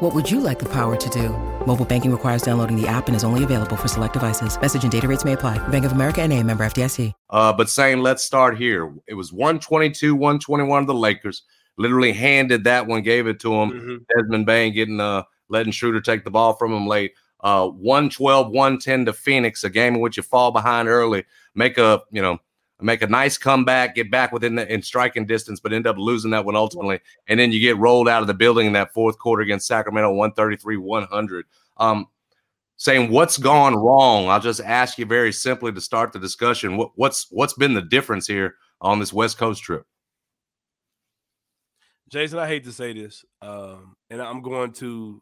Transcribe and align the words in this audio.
What 0.00 0.14
would 0.14 0.30
you 0.30 0.40
like 0.40 0.58
the 0.58 0.68
power 0.68 0.94
to 0.94 1.08
do? 1.08 1.30
Mobile 1.66 1.86
banking 1.86 2.12
requires 2.12 2.42
downloading 2.42 2.78
the 2.78 2.86
app 2.86 3.06
and 3.06 3.16
is 3.16 3.24
only 3.24 3.44
available 3.44 3.76
for 3.76 3.88
select 3.88 4.12
devices. 4.12 4.60
Message 4.60 4.82
and 4.82 4.92
data 4.92 5.08
rates 5.08 5.24
may 5.24 5.32
apply. 5.32 5.56
Bank 5.68 5.86
of 5.86 5.92
America 5.92 6.20
and 6.20 6.34
a 6.34 6.42
member 6.42 6.66
FDIC. 6.66 7.14
Uh, 7.30 7.50
but 7.54 7.70
saying, 7.70 8.02
let's 8.02 8.22
start 8.22 8.58
here. 8.58 8.94
It 9.08 9.14
was 9.14 9.32
122, 9.32 10.14
121 10.14 10.82
of 10.82 10.86
the 10.86 10.92
Lakers. 10.92 11.44
Literally 11.78 12.12
handed 12.12 12.64
that 12.64 12.86
one, 12.86 13.00
gave 13.00 13.26
it 13.26 13.40
to 13.40 13.54
him. 13.54 13.70
Mm-hmm. 13.70 13.96
Desmond 14.14 14.44
Bane 14.44 14.74
getting 14.74 15.00
uh 15.00 15.22
letting 15.48 15.72
Schroeder 15.72 16.02
take 16.02 16.24
the 16.24 16.30
ball 16.30 16.52
from 16.52 16.74
him 16.74 16.86
late. 16.86 17.12
Uh 17.40 17.68
112, 17.68 18.50
110 18.50 19.06
to 19.06 19.14
Phoenix, 19.14 19.64
a 19.64 19.70
game 19.70 19.94
in 19.94 20.02
which 20.02 20.18
you 20.18 20.22
fall 20.22 20.50
behind 20.50 20.88
early, 20.88 21.24
make 21.54 21.78
a 21.78 22.02
you 22.10 22.20
know 22.20 22.38
make 22.80 23.02
a 23.02 23.06
nice 23.06 23.38
comeback, 23.38 23.94
get 23.94 24.10
back 24.10 24.32
within 24.32 24.54
the 24.54 24.70
in 24.72 24.82
striking 24.82 25.26
distance, 25.26 25.60
but 25.60 25.72
end 25.72 25.86
up 25.86 25.96
losing 25.96 26.30
that 26.32 26.44
one 26.44 26.56
ultimately. 26.56 27.00
And 27.28 27.40
then 27.40 27.52
you 27.52 27.60
get 27.60 27.78
rolled 27.78 28.08
out 28.08 28.20
of 28.20 28.26
the 28.26 28.34
building 28.34 28.66
in 28.66 28.72
that 28.74 28.92
fourth 28.92 29.18
quarter 29.18 29.42
against 29.42 29.66
Sacramento, 29.66 30.10
133, 30.10 30.76
100. 30.76 31.46
Um, 31.78 32.06
saying 32.76 33.10
what's 33.10 33.38
gone 33.38 33.74
wrong. 33.74 34.28
I'll 34.28 34.40
just 34.40 34.60
ask 34.60 34.98
you 34.98 35.06
very 35.06 35.32
simply 35.32 35.72
to 35.72 35.80
start 35.80 36.12
the 36.12 36.18
discussion. 36.18 36.76
What, 36.76 36.92
what's 36.96 37.26
what's 37.30 37.54
been 37.54 37.74
the 37.74 37.82
difference 37.82 38.26
here 38.26 38.56
on 38.80 38.98
this 38.98 39.12
West 39.12 39.38
Coast 39.38 39.62
trip? 39.62 39.86
Jason, 42.08 42.38
I 42.38 42.46
hate 42.46 42.64
to 42.64 42.72
say 42.72 42.92
this, 42.92 43.24
um, 43.42 43.96
and 44.10 44.22
I'm 44.22 44.40
going 44.40 44.72
to 44.74 45.20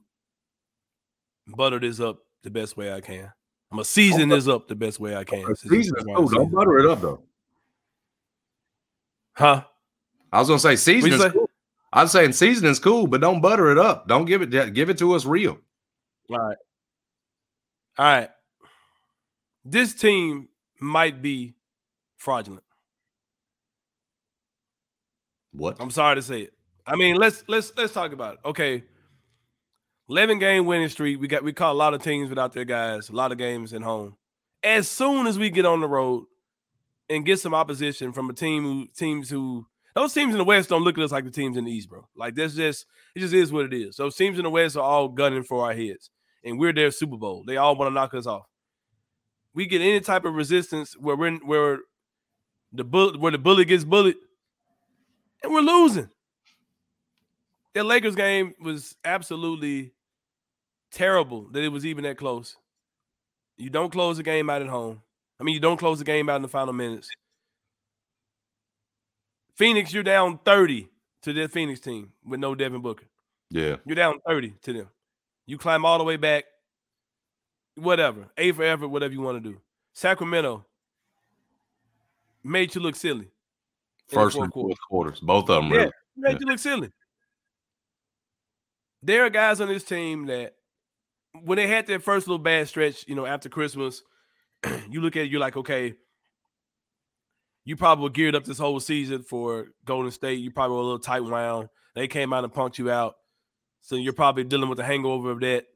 butter 1.47 1.79
this 1.79 1.99
up 1.99 2.19
the 2.43 2.51
best 2.51 2.77
way 2.77 2.93
I 2.93 3.01
can. 3.01 3.33
I'm 3.71 3.79
gonna 3.79 3.85
season 3.85 4.29
this 4.29 4.47
up 4.47 4.69
the 4.69 4.75
best 4.75 5.01
way 5.01 5.17
I 5.17 5.25
can. 5.25 5.55
Season 5.57 5.95
cool. 6.15 6.29
Don't 6.29 6.53
butter 6.53 6.79
it 6.79 6.87
up 6.87 7.01
though. 7.01 7.23
Huh? 9.35 9.65
I 10.33 10.39
was 10.39 10.49
gonna 10.49 10.59
say 10.59 10.77
season 10.77 11.11
What'd 11.11 11.21
is 11.21 11.25
you 11.25 11.31
say? 11.31 11.39
cool. 11.39 11.51
I'm 11.93 12.09
saying 12.09 12.33
season 12.33 12.67
is 12.67 12.79
cool, 12.79 13.07
but 13.07 13.21
don't 13.21 13.41
butter 13.41 13.71
it 13.71 13.79
up. 13.79 14.09
Don't 14.09 14.25
give 14.25 14.43
it 14.43 14.75
give 14.75 14.91
it 14.91 14.99
to 14.99 15.15
us 15.15 15.25
real. 15.25 15.59
All 16.31 16.39
right. 16.39 16.57
All 17.99 18.05
right. 18.05 18.31
This 19.65 19.95
team 19.95 20.49
might 20.81 21.23
be 21.23 21.55
fraudulent. 22.17 22.65
What? 25.53 25.77
I'm 25.81 25.91
sorry 25.91 26.17
to 26.17 26.23
say 26.23 26.43
it. 26.43 26.53
I 26.87 26.97
mean, 26.97 27.17
let's 27.17 27.45
let's 27.49 27.73
let's 27.77 27.93
talk 27.93 28.13
about 28.13 28.35
it. 28.35 28.41
Okay. 28.45 28.85
11 30.11 30.39
game 30.39 30.67
winning 30.67 30.89
streak. 30.89 31.19
We 31.21 31.29
got 31.29 31.45
we 31.45 31.53
caught 31.53 31.73
a 31.73 31.79
lot 31.79 31.95
of 31.95 32.03
teams 32.03 32.29
without 32.29 32.53
their 32.53 32.65
guys, 32.65 33.09
a 33.09 33.13
lot 33.15 33.33
of 33.33 33.39
games 33.39 33.73
at 33.73 33.83
home. 33.83 34.17
As 34.63 34.89
soon 34.89 35.27
as 35.27 35.39
we 35.39 35.51
get 35.51 35.65
on 35.65 35.81
the 35.81 35.89
road 35.89 36.25
and 37.09 37.25
get 37.25 37.41
some 37.41 37.55
opposition 37.55 38.13
from 38.13 38.31
a 38.31 38.33
team 38.33 38.63
who 38.63 38.87
teams 38.97 39.31
who 39.31 39.67
those 39.95 40.13
teams 40.13 40.35
in 40.35 40.39
the 40.39 40.45
West 40.45 40.69
don't 40.69 40.83
look 40.83 40.99
at 40.99 41.05
us 41.05 41.13
like 41.13 41.25
the 41.25 41.31
teams 41.31 41.57
in 41.57 41.65
the 41.65 41.71
East, 41.71 41.89
bro. 41.89 42.07
Like 42.17 42.35
that's 42.35 42.55
just 42.55 42.87
it 43.15 43.21
just 43.21 43.35
is 43.35 43.53
what 43.53 43.67
it 43.67 43.75
is. 43.75 43.97
Those 43.97 44.17
teams 44.17 44.39
in 44.39 44.45
the 44.45 44.51
West 44.51 44.77
are 44.77 44.83
all 44.83 45.09
gunning 45.09 45.45
for 45.45 45.65
our 45.65 45.75
heads, 45.75 46.11
and 46.45 46.59
we're 46.59 46.73
their 46.73 46.91
Super 46.91 47.17
Bowl. 47.17 47.45
They 47.47 47.57
all 47.57 47.77
want 47.77 47.91
to 47.91 47.95
knock 47.95 48.15
us 48.15 48.27
off. 48.27 48.47
We 49.55 49.67
get 49.67 49.81
any 49.81 50.01
type 50.01 50.25
of 50.25 50.35
resistance 50.35 50.97
where 50.99 51.17
we're 51.17 51.37
where 51.39 51.79
the 52.73 52.85
bullet 52.85 53.21
where 53.21 53.33
the 53.33 53.39
bullet 53.39 53.67
gets 53.67 53.85
bullet, 53.85 54.17
and 55.43 55.53
we're 55.53 55.61
losing. 55.61 56.09
That 57.75 57.85
Lakers 57.85 58.15
game 58.15 58.55
was 58.61 58.95
absolutely 59.05 59.93
terrible 60.93 61.49
that 61.51 61.63
it 61.63 61.69
was 61.69 61.85
even 61.85 62.05
that 62.05 62.17
close. 62.17 62.57
You 63.57 63.71
don't 63.71 63.93
close 63.93 64.17
the 64.17 64.23
game 64.23 64.49
out 64.49 64.63
at 64.63 64.69
home. 64.69 65.03
I 65.45 65.47
mean, 65.47 65.53
you 65.57 65.61
don't 65.61 65.77
close 65.77 65.99
the 65.99 66.07
game 66.07 66.31
out 66.31 66.37
in 66.37 66.43
the 66.43 66.49
final 66.49 66.73
minutes. 66.73 67.11
Phoenix, 69.57 69.93
you're 69.93 70.03
down 70.03 70.39
30 70.43 70.89
to 71.21 71.33
that 71.35 71.51
Phoenix 71.53 71.81
team 71.81 72.13
with 72.25 72.41
no 72.41 72.55
Devin 72.55 72.81
Booker. 72.81 73.05
Yeah. 73.51 73.77
You're 73.85 73.95
down 73.95 74.21
30 74.27 74.55
to 74.63 74.73
them. 74.73 74.89
You 75.45 75.59
climb 75.59 75.85
all 75.85 75.99
the 75.99 76.05
way 76.05 76.17
back. 76.17 76.45
Whatever. 77.75 78.31
A 78.39 78.53
for 78.53 78.65
effort, 78.65 78.89
whatever 78.89 79.13
you 79.13 79.21
want 79.21 79.45
to 79.45 79.51
do. 79.51 79.61
Sacramento 79.93 80.65
made 82.43 82.75
you 82.75 82.81
look 82.81 82.97
silly. 82.97 83.29
First 84.09 84.39
and 84.39 84.51
quarter. 84.51 84.69
fourth 84.69 84.79
quarters, 84.89 85.21
both 85.21 85.51
of 85.51 85.63
them. 85.63 85.73
Yeah, 85.73 85.77
Really. 85.79 85.91
made 86.17 86.33
Yeah. 86.33 86.39
you 86.41 86.47
look 86.47 86.59
silly. 86.59 86.91
There 89.03 89.27
are 89.27 89.31
guys 89.31 89.61
on 89.61 89.69
this 89.69 89.85
team 89.85 90.25
that 90.25 90.55
when 91.43 91.57
they 91.57 91.67
had 91.67 91.87
their 91.87 92.01
first 92.01 92.29
little 92.29 92.39
bad 92.43 92.67
stretch, 92.67 93.07
you 93.07 93.15
know, 93.15 93.27
after 93.27 93.51
Christmas, 93.51 94.03
you 94.91 95.01
look 95.01 95.17
at 95.17 95.25
it, 95.25 95.31
you're 95.31 95.41
like, 95.41 95.57
okay, 95.57 95.95
you 97.65 97.77
probably 97.77 98.11
geared 98.11 98.35
up 98.35 98.45
this 98.45 98.59
whole 98.59 98.81
season 98.81 99.23
for 99.23 99.69
Golden 99.85 100.11
State. 100.11 100.41
You 100.41 100.51
probably 100.51 100.77
were 100.77 100.83
a 100.83 100.85
little 100.85 100.99
tight 100.99 101.25
wound. 101.25 101.69
They 101.95 102.09
came 102.09 102.33
out 102.33 102.45
and 102.45 102.53
punked 102.53 102.79
you 102.79 102.91
out. 102.91 103.15
So 103.81 103.97
you're 103.97 104.13
probably 104.13 104.45
dealing 104.45 104.69
with 104.69 104.79
the 104.79 104.85
hangover 104.85 105.31
of 105.31 105.41
that. 105.41 105.67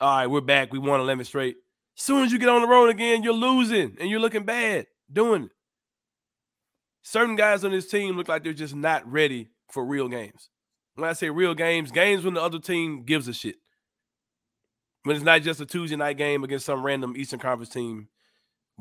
All 0.00 0.16
right, 0.16 0.26
we're 0.26 0.40
back. 0.40 0.72
We 0.72 0.78
won 0.78 1.00
11 1.00 1.24
straight. 1.24 1.56
Soon 1.94 2.24
as 2.24 2.32
you 2.32 2.38
get 2.38 2.48
on 2.48 2.62
the 2.62 2.68
road 2.68 2.88
again, 2.88 3.22
you're 3.22 3.34
losing 3.34 3.96
and 4.00 4.08
you're 4.08 4.20
looking 4.20 4.44
bad 4.44 4.86
doing 5.12 5.44
it. 5.44 5.50
Certain 7.02 7.36
guys 7.36 7.64
on 7.64 7.72
this 7.72 7.90
team 7.90 8.16
look 8.16 8.28
like 8.28 8.44
they're 8.44 8.52
just 8.52 8.74
not 8.74 9.10
ready 9.10 9.50
for 9.70 9.84
real 9.84 10.08
games. 10.08 10.48
When 10.94 11.08
I 11.08 11.12
say 11.14 11.30
real 11.30 11.54
games, 11.54 11.90
games 11.90 12.24
when 12.24 12.34
the 12.34 12.42
other 12.42 12.58
team 12.58 13.04
gives 13.04 13.28
a 13.28 13.32
shit. 13.32 13.56
When 15.04 15.16
it's 15.16 15.24
not 15.24 15.42
just 15.42 15.60
a 15.60 15.66
Tuesday 15.66 15.96
night 15.96 16.16
game 16.16 16.44
against 16.44 16.66
some 16.66 16.84
random 16.84 17.16
Eastern 17.16 17.40
Conference 17.40 17.70
team, 17.70 18.08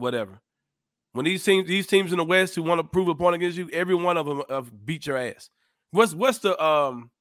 whatever. 0.01 0.41
When 1.13 1.25
these 1.25 1.43
teams, 1.43 1.67
these 1.67 1.87
teams 1.87 2.11
in 2.11 2.17
the 2.17 2.23
West 2.23 2.55
who 2.55 2.63
want 2.63 2.79
to 2.79 2.83
prove 2.83 3.07
a 3.07 3.15
point 3.15 3.35
against 3.35 3.57
you, 3.57 3.69
every 3.71 3.95
one 3.95 4.17
of 4.17 4.25
them 4.25 4.43
have 4.49 4.85
beat 4.85 5.05
your 5.07 5.17
ass. 5.17 5.49
What's 5.91 6.13
what's 6.13 6.39
the 6.39 6.61
um? 6.61 7.11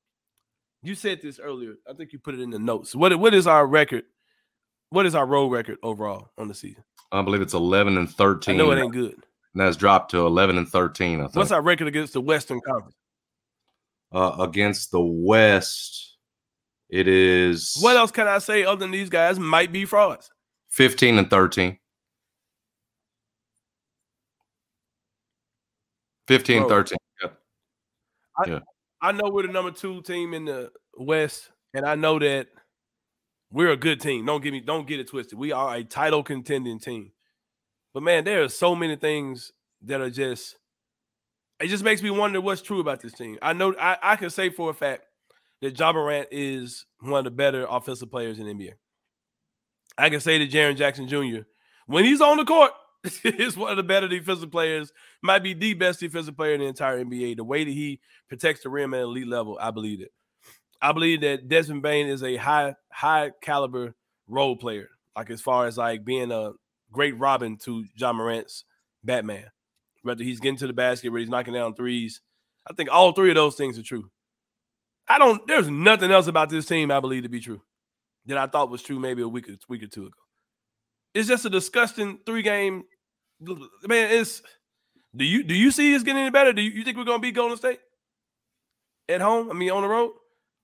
You 0.83 0.95
said 0.95 1.21
this 1.23 1.39
earlier. 1.39 1.75
I 1.89 1.93
think 1.93 2.13
you 2.13 2.19
put 2.19 2.35
it 2.35 2.41
in 2.41 2.51
the 2.51 2.59
notes. 2.59 2.95
What 2.95 3.17
what 3.19 3.35
is 3.35 3.47
our 3.47 3.67
record? 3.67 4.05
What 4.91 5.07
is 5.07 5.15
our 5.15 5.27
road 5.27 5.49
record 5.49 5.79
overall 5.83 6.31
on 6.39 6.49
the 6.49 6.55
season? 6.55 6.83
I 7.13 7.23
believe 7.23 7.43
it's 7.43 7.55
11 7.55 7.97
and 7.97 8.11
13. 8.11 8.55
I 8.55 8.59
know 8.59 8.71
it 8.71 8.81
ain't 8.81 8.93
good. 8.93 9.13
And 9.13 9.61
that's 9.61 9.77
dropped 9.77 10.13
to 10.13 10.27
11 10.27 10.59
and 10.59 10.69
13, 10.69 11.21
I 11.21 11.25
think. 11.25 11.37
What's 11.37 11.51
our 11.51 11.63
record 11.63 11.89
against 11.89 12.13
the 12.13 12.21
Western 12.21 12.61
Conference? 12.61 12.95
uh, 14.13 14.37
against 14.41 14.91
the 14.91 15.01
West, 15.01 16.17
it 16.89 17.07
is 17.09 17.77
What 17.81 17.97
else 17.97 18.11
can 18.11 18.27
I 18.27 18.39
say 18.39 18.65
other 18.65 18.81
than 18.81 18.91
these 18.91 19.11
guys 19.11 19.39
might 19.39 19.73
be 19.73 19.85
frauds? 19.85 20.31
15 20.71 21.19
and 21.19 21.31
13. 21.31 21.79
15 26.31 26.59
Bro. 26.61 26.69
13. 26.69 26.99
Yep. 27.23 27.39
I, 28.39 28.51
Yeah. 28.51 28.59
I 29.03 29.13
know 29.13 29.31
we're 29.31 29.47
the 29.47 29.53
number 29.53 29.73
two 29.73 30.01
team 30.03 30.33
in 30.33 30.45
the 30.45 30.71
West, 30.97 31.51
and 31.75 31.85
I 31.85 31.97
know 31.97 32.21
that 32.21 32.47
we're 33.51 33.71
a 33.71 33.77
good 33.77 34.01
team. 34.01 34.27
Don't 34.27 34.41
get 34.41 34.53
me, 34.53 34.61
don't 34.61 34.87
get 34.87 35.01
it 35.01 35.09
twisted. 35.09 35.37
We 35.39 35.51
are 35.51 35.75
a 35.75 35.83
title 35.83 36.23
contending 36.23 36.79
team. 36.79 37.11
But 37.93 38.05
man, 38.05 38.23
there 38.23 38.45
are 38.45 38.49
so 38.49 38.77
many 38.77 38.95
things 38.95 39.51
that 39.83 40.01
are 40.01 40.11
just 40.11 40.57
it 41.59 41.67
just 41.67 41.83
makes 41.83 42.01
me 42.01 42.11
wonder 42.11 42.41
what's 42.41 42.63
true 42.63 42.79
about 42.79 43.01
this 43.01 43.13
team. 43.13 43.39
I 43.43 43.53
know 43.53 43.75
I, 43.79 43.97
I 44.01 44.17
can 44.17 44.31
say 44.31 44.51
for 44.51 44.71
a 44.71 44.75
fact 44.75 45.03
that 45.63 45.77
Ja 45.77 45.93
Morant 45.93 46.29
is 46.31 46.87
one 47.01 47.19
of 47.19 47.25
the 47.25 47.31
better 47.33 47.67
offensive 47.69 48.11
players 48.11 48.39
in 48.39 48.47
the 48.47 48.55
NBA. 48.55 48.75
I 49.99 50.11
can 50.11 50.21
say 50.21 50.39
that 50.39 50.51
Jaren 50.51 50.77
Jackson 50.77 51.09
Jr. 51.09 51.43
when 51.87 52.05
he's 52.05 52.21
on 52.21 52.37
the 52.37 52.45
court 52.45 52.71
is 53.25 53.57
one 53.57 53.71
of 53.71 53.77
the 53.77 53.83
better 53.83 54.09
defensive 54.09 54.51
players, 54.51 54.93
might 55.23 55.43
be 55.43 55.55
the 55.55 55.75
best 55.75 56.01
defensive 56.01 56.37
player 56.37 56.55
in 56.55 56.61
the 56.61 56.67
entire 56.67 57.03
NBA. 57.03 57.37
The 57.37 57.45
way 57.45 57.65
that 57.65 57.71
he 57.71 58.01
protects 58.29 58.63
the 58.63 58.69
rim 58.69 58.95
at 58.95 59.01
elite 59.01 59.29
level, 59.29 59.59
I 59.61 59.71
believe 59.71 60.01
it. 60.01 60.13
I 60.83 60.93
believe 60.93 61.21
that 61.23 61.49
Desmond 61.49 61.83
Bane 61.83 62.07
is 62.07 62.23
a 62.23 62.37
high, 62.37 62.75
high 62.91 63.33
caliber 63.43 63.95
role 64.29 64.57
player. 64.57 64.89
Like 65.17 65.31
as 65.31 65.41
far 65.41 65.67
as 65.67 65.77
like 65.77 66.05
being 66.05 66.33
a 66.33 66.53
great 66.93 67.19
Robin 67.19 67.57
to 67.59 67.85
Ja 67.97 68.13
Morant's 68.13 68.65
Batman. 69.05 69.47
Whether 70.03 70.25
he's 70.25 70.41
getting 70.41 70.59
to 70.59 70.67
the 70.67 70.73
basket, 70.73 71.11
where 71.11 71.21
he's 71.21 71.29
knocking 71.29 71.55
down 71.55 71.75
threes. 71.75 72.23
I 72.69 72.73
think 72.73 72.91
all 72.91 73.13
three 73.13 73.31
of 73.31 73.35
those 73.35 73.57
things 73.57 73.79
are 73.79 73.83
true. 73.83 74.11
I 75.09 75.19
don't. 75.19 75.47
There's 75.47 75.69
nothing 75.69 76.11
else 76.11 76.27
about 76.27 76.49
this 76.49 76.67
team 76.67 76.91
I 76.91 77.01
believe 77.01 77.25
to 77.25 77.29
be 77.29 77.41
true 77.41 77.61
that 78.27 78.39
I 78.39 78.47
thought 78.47 78.71
was 78.71 78.83
true 78.83 78.99
maybe 78.99 79.23
a 79.23 79.29
week 79.29 79.49
or 79.49 79.57
week 79.69 79.83
or 79.83 79.89
two 79.89 80.07
ago. 80.07 80.17
It's 81.15 81.29
just 81.29 81.45
a 81.45 81.51
disgusting 81.51 82.19
three 82.25 82.43
game. 82.43 82.85
Man, 83.41 84.11
it's. 84.11 84.43
Do 85.17 85.25
you 85.25 85.43
do 85.43 85.55
you 85.55 85.73
see 85.73 85.95
us 85.97 86.03
getting 86.03 86.21
any 86.23 86.31
better? 86.31 86.53
Do 86.53 86.63
you, 86.63 86.71
you 86.71 86.85
think 86.85 86.97
we're 86.97 87.05
gonna 87.05 87.19
beat 87.19 87.35
Golden 87.35 87.57
State 87.57 87.81
at 89.09 89.21
home? 89.21 89.51
I 89.51 89.55
mean, 89.55 89.71
on 89.71 89.83
the 89.83 89.89
road. 89.89 90.13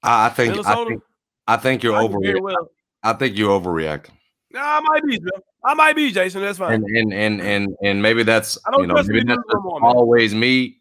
I 0.03 0.29
think. 0.29 0.65
I 0.65 0.85
think, 0.85 1.03
I 1.49 1.57
think 1.57 1.83
you're 1.83 1.95
overreacting. 1.95 2.43
Well. 2.43 2.71
I 3.03 3.13
think 3.15 3.37
you're 3.37 3.61
overreacting. 3.61 4.13
Nah, 4.53 4.61
I 4.61 4.81
might 4.81 5.05
be, 5.05 5.19
Joe. 5.19 5.43
I 5.65 5.75
might 5.75 5.97
be, 5.97 6.13
Jason. 6.13 6.43
That's 6.43 6.59
fine. 6.59 6.75
And 6.75 6.85
and 6.97 7.13
and 7.13 7.41
and, 7.41 7.77
and 7.83 8.03
maybe 8.03 8.23
that's 8.23 8.57
you 8.79 8.87
know 8.87 9.03
maybe 9.03 9.25
that's 9.25 9.43
always 9.83 10.35
me. 10.35 10.79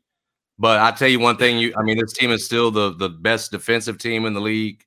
But 0.60 0.80
I 0.80 0.92
tell 0.92 1.08
you 1.08 1.20
one 1.20 1.38
thing, 1.38 1.58
you 1.58 1.74
I 1.76 1.84
mean 1.84 1.98
this 1.98 2.14
team 2.14 2.32
is 2.32 2.46
still 2.46 2.72
the 2.72 2.96
the 2.96 3.10
best 3.10 3.52
defensive 3.52 3.98
team 3.98 4.26
in 4.26 4.34
the 4.34 4.42
league. 4.42 4.84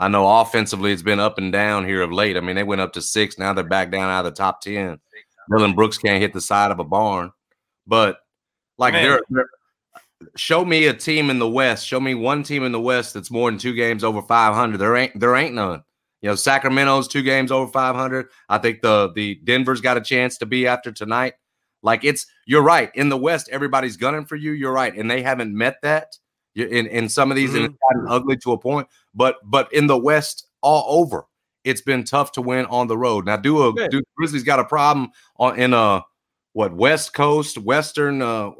I 0.00 0.08
know 0.08 0.40
offensively 0.40 0.92
it's 0.92 1.02
been 1.02 1.20
up 1.20 1.36
and 1.36 1.52
down 1.52 1.86
here 1.86 2.00
of 2.00 2.10
late. 2.10 2.38
I 2.38 2.40
mean, 2.40 2.56
they 2.56 2.64
went 2.64 2.80
up 2.80 2.94
to 2.94 3.02
six, 3.02 3.38
now 3.38 3.52
they're 3.52 3.62
back 3.62 3.90
down 3.90 4.10
out 4.10 4.24
of 4.24 4.32
the 4.32 4.36
top 4.36 4.62
10. 4.62 4.98
Dillon 5.50 5.74
Brooks 5.74 5.98
can't 5.98 6.22
hit 6.22 6.32
the 6.32 6.40
side 6.40 6.70
of 6.70 6.78
a 6.78 6.84
barn. 6.84 7.32
But 7.86 8.18
like 8.78 8.94
show 10.36 10.64
me 10.64 10.86
a 10.86 10.94
team 10.94 11.28
in 11.28 11.38
the 11.38 11.48
West, 11.48 11.86
show 11.86 12.00
me 12.00 12.14
one 12.14 12.42
team 12.42 12.64
in 12.64 12.72
the 12.72 12.80
West 12.80 13.14
that's 13.14 13.30
more 13.30 13.50
than 13.50 13.58
two 13.58 13.74
games 13.74 14.02
over 14.02 14.22
500. 14.22 14.78
There 14.78 14.96
ain't 14.96 15.20
there 15.20 15.36
ain't 15.36 15.54
none. 15.54 15.82
You 16.22 16.30
know, 16.30 16.34
Sacramento's 16.34 17.08
two 17.08 17.22
games 17.22 17.50
over 17.50 17.70
500. 17.70 18.28
I 18.48 18.58
think 18.58 18.80
the 18.80 19.12
the 19.14 19.36
Denver's 19.44 19.80
got 19.80 19.98
a 19.98 20.02
chance 20.02 20.38
to 20.38 20.46
be 20.46 20.66
after 20.66 20.92
tonight. 20.92 21.34
Like 21.82 22.04
it's 22.04 22.26
you're 22.46 22.62
right. 22.62 22.90
In 22.94 23.08
the 23.10 23.18
West, 23.18 23.48
everybody's 23.50 23.96
gunning 23.96 24.24
for 24.24 24.36
you. 24.36 24.52
You're 24.52 24.72
right. 24.72 24.94
And 24.94 25.10
they 25.10 25.22
haven't 25.22 25.54
met 25.54 25.76
that 25.82 26.16
in, 26.54 26.86
in 26.86 27.08
some 27.08 27.30
of 27.30 27.36
these, 27.36 27.50
mm-hmm. 27.50 27.64
and 27.64 27.66
it's 27.66 27.78
gotten 27.88 28.08
ugly 28.08 28.36
to 28.38 28.52
a 28.52 28.58
point. 28.58 28.88
But 29.14 29.36
but 29.44 29.72
in 29.72 29.86
the 29.86 29.98
West, 29.98 30.48
all 30.60 31.00
over, 31.00 31.26
it's 31.64 31.80
been 31.80 32.04
tough 32.04 32.32
to 32.32 32.42
win 32.42 32.66
on 32.66 32.86
the 32.86 32.98
road. 32.98 33.26
Now, 33.26 33.36
do 33.36 33.68
a 33.68 33.88
do 33.88 34.02
Grizzlies 34.16 34.44
got 34.44 34.58
a 34.58 34.64
problem 34.64 35.10
on 35.36 35.58
in 35.58 35.72
a 35.72 36.02
what 36.52 36.74
West 36.74 37.12
Coast, 37.12 37.58
Western, 37.58 38.22
uh, 38.22 38.50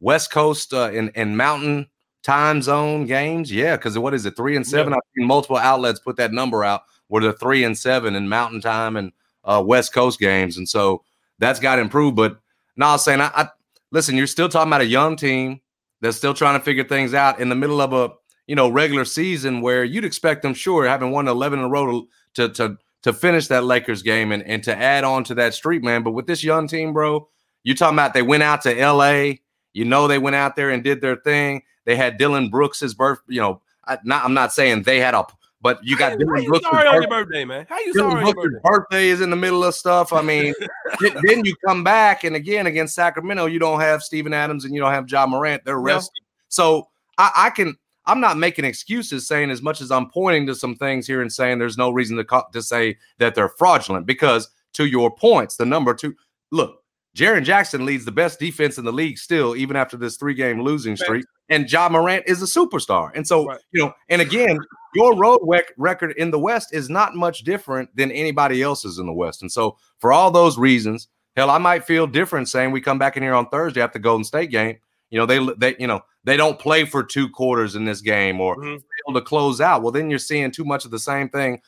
West 0.00 0.30
Coast, 0.30 0.74
uh, 0.74 0.90
in 0.92 1.10
in 1.10 1.36
Mountain 1.36 1.88
time 2.22 2.62
zone 2.62 3.06
games? 3.06 3.52
Yeah, 3.52 3.76
because 3.76 3.98
what 3.98 4.14
is 4.14 4.26
it, 4.26 4.36
three 4.36 4.56
and 4.56 4.66
seven? 4.66 4.92
Yeah. 4.92 4.96
I've 4.96 5.10
seen 5.16 5.26
multiple 5.26 5.56
outlets 5.56 6.00
put 6.00 6.16
that 6.16 6.32
number 6.32 6.64
out 6.64 6.82
where 7.08 7.22
they're 7.22 7.32
three 7.32 7.64
and 7.64 7.76
seven 7.76 8.14
in 8.14 8.28
Mountain 8.28 8.60
time 8.60 8.96
and 8.96 9.12
uh, 9.44 9.62
West 9.64 9.92
Coast 9.92 10.18
games, 10.18 10.56
and 10.56 10.68
so 10.68 11.02
that's 11.38 11.60
got 11.60 11.78
improved. 11.78 12.18
improve. 12.18 12.32
But 12.32 12.40
no, 12.76 12.86
I 12.86 12.92
was 12.92 13.04
saying, 13.04 13.20
I, 13.20 13.30
I 13.34 13.48
listen. 13.90 14.16
You're 14.16 14.26
still 14.26 14.48
talking 14.48 14.68
about 14.68 14.82
a 14.82 14.86
young 14.86 15.16
team 15.16 15.60
that's 16.00 16.16
still 16.16 16.34
trying 16.34 16.58
to 16.58 16.64
figure 16.64 16.84
things 16.84 17.14
out 17.14 17.40
in 17.40 17.48
the 17.48 17.54
middle 17.54 17.80
of 17.80 17.92
a 17.92 18.10
you 18.46 18.54
know 18.56 18.68
regular 18.68 19.04
season 19.04 19.60
where 19.60 19.84
you'd 19.84 20.04
expect 20.04 20.42
them, 20.42 20.54
sure, 20.54 20.86
having 20.86 21.10
won 21.10 21.28
11 21.28 21.58
in 21.58 21.64
a 21.64 21.68
row 21.68 22.06
to 22.34 22.48
to 22.50 22.76
to 23.02 23.12
finish 23.12 23.48
that 23.48 23.64
Lakers 23.64 24.02
game 24.02 24.32
and, 24.32 24.42
and 24.42 24.62
to 24.64 24.76
add 24.76 25.04
on 25.04 25.24
to 25.24 25.34
that 25.34 25.54
streak, 25.54 25.82
man. 25.82 26.02
But 26.02 26.12
with 26.12 26.26
this 26.26 26.44
young 26.44 26.68
team, 26.68 26.92
bro, 26.92 27.28
you 27.62 27.74
talking 27.74 27.96
about 27.96 28.14
they 28.14 28.22
went 28.22 28.42
out 28.42 28.62
to 28.62 28.74
LA. 28.74 29.34
You 29.72 29.84
know 29.84 30.08
they 30.08 30.18
went 30.18 30.36
out 30.36 30.56
there 30.56 30.70
and 30.70 30.82
did 30.82 31.00
their 31.00 31.16
thing. 31.16 31.62
They 31.84 31.96
had 31.96 32.18
Dillon 32.18 32.50
Brooks's 32.50 32.94
birth. 32.94 33.20
You 33.28 33.40
know, 33.40 33.62
I, 33.86 33.98
not, 34.04 34.24
I'm 34.24 34.34
not 34.34 34.52
saying 34.52 34.82
they 34.82 34.98
had 34.98 35.14
a 35.14 35.24
but 35.62 35.84
you 35.84 35.96
got 35.96 36.18
Dillon 36.18 36.44
Brooks. 36.44 36.64
Sorry 36.64 36.86
on 36.86 37.02
your 37.02 37.10
birthday, 37.10 37.44
man. 37.44 37.66
How 37.68 37.78
you 37.80 37.92
Dillon 37.92 38.12
sorry 38.12 38.32
Brooks' 38.32 38.56
birthday 38.62 39.08
is 39.08 39.20
in 39.20 39.30
the 39.30 39.36
middle 39.36 39.62
of 39.64 39.74
stuff. 39.74 40.12
I 40.12 40.22
mean, 40.22 40.54
then 41.00 41.44
you 41.44 41.54
come 41.66 41.84
back 41.84 42.24
and 42.24 42.34
again 42.34 42.66
against 42.66 42.94
Sacramento, 42.94 43.46
you 43.46 43.58
don't 43.58 43.80
have 43.80 44.02
Steven 44.02 44.32
Adams 44.32 44.64
and 44.64 44.74
you 44.74 44.80
don't 44.80 44.92
have 44.92 45.10
Ja 45.10 45.26
Morant. 45.26 45.64
They're 45.64 45.80
resting. 45.80 46.22
No. 46.22 46.26
So 46.48 46.88
I, 47.18 47.30
I, 47.36 47.50
can. 47.50 47.76
I'm 48.06 48.20
not 48.20 48.38
making 48.38 48.64
excuses, 48.64 49.28
saying 49.28 49.50
as 49.50 49.60
much 49.60 49.80
as 49.80 49.90
I'm 49.90 50.08
pointing 50.10 50.46
to 50.46 50.54
some 50.54 50.74
things 50.74 51.06
here 51.06 51.20
and 51.20 51.32
saying 51.32 51.58
there's 51.58 51.78
no 51.78 51.90
reason 51.90 52.16
to 52.16 52.44
to 52.52 52.62
say 52.62 52.96
that 53.18 53.34
they're 53.34 53.50
fraudulent 53.50 54.06
because 54.06 54.48
to 54.74 54.86
your 54.86 55.14
points, 55.14 55.56
the 55.56 55.66
number 55.66 55.94
two. 55.94 56.14
Look, 56.50 56.82
Jaren 57.16 57.44
Jackson 57.44 57.84
leads 57.84 58.04
the 58.04 58.12
best 58.12 58.38
defense 58.38 58.78
in 58.78 58.84
the 58.84 58.92
league 58.92 59.18
still, 59.18 59.56
even 59.56 59.76
after 59.76 59.96
this 59.96 60.16
three 60.16 60.34
game 60.34 60.62
losing 60.62 60.96
streak. 60.96 61.24
And 61.48 61.70
Ja 61.70 61.88
Morant 61.88 62.24
is 62.26 62.42
a 62.42 62.46
superstar. 62.46 63.10
And 63.14 63.26
so, 63.26 63.46
right. 63.46 63.60
you 63.72 63.84
know, 63.84 63.92
and 64.08 64.22
again, 64.22 64.58
your 64.94 65.16
road 65.16 65.40
rec- 65.42 65.72
record 65.76 66.12
in 66.16 66.30
the 66.30 66.38
West 66.38 66.74
is 66.74 66.90
not 66.90 67.14
much 67.14 67.44
different 67.44 67.94
than 67.96 68.10
anybody 68.12 68.62
else's 68.62 68.98
in 68.98 69.06
the 69.06 69.12
West. 69.12 69.42
And 69.42 69.50
so, 69.50 69.76
for 69.98 70.12
all 70.12 70.30
those 70.30 70.58
reasons, 70.58 71.08
hell, 71.36 71.50
I 71.50 71.58
might 71.58 71.84
feel 71.84 72.06
different 72.06 72.48
saying 72.48 72.70
we 72.70 72.80
come 72.80 72.98
back 72.98 73.16
in 73.16 73.22
here 73.22 73.34
on 73.34 73.48
Thursday 73.48 73.80
after 73.80 73.98
the 73.98 74.02
Golden 74.02 74.24
State 74.24 74.50
game. 74.50 74.78
You 75.10 75.18
know, 75.18 75.26
they, 75.26 75.44
they, 75.58 75.76
you 75.78 75.86
know, 75.86 76.00
they 76.24 76.36
don't 76.36 76.58
play 76.58 76.84
for 76.84 77.02
two 77.02 77.28
quarters 77.28 77.74
in 77.74 77.84
this 77.84 78.00
game 78.00 78.40
or 78.40 78.56
mm-hmm. 78.56 78.76
fail 78.76 79.14
to 79.14 79.20
close 79.20 79.60
out. 79.60 79.82
Well, 79.82 79.92
then 79.92 80.08
you're 80.10 80.18
seeing 80.18 80.50
too 80.50 80.64
much 80.64 80.84
of 80.84 80.90
the 80.90 80.98
same 80.98 81.28
thing 81.28 81.60